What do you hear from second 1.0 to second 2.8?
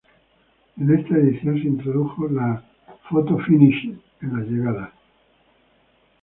edición se introdujo la